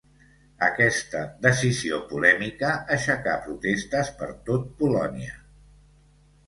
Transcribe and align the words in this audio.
Aquesta 0.67 1.19
decisió 1.45 1.99
polèmica 2.13 2.73
aixecà 2.97 3.37
protestes 3.45 4.13
per 4.23 4.33
tot 4.51 4.69
Polònia. 4.83 5.41